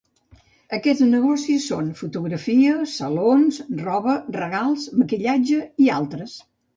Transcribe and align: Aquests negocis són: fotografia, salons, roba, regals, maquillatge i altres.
Aquests 0.75 1.03
negocis 1.09 1.67
són: 1.71 1.91
fotografia, 1.99 2.71
salons, 2.93 3.59
roba, 3.81 4.15
regals, 4.39 4.87
maquillatge 5.03 5.61
i 5.85 5.91
altres. 5.99 6.35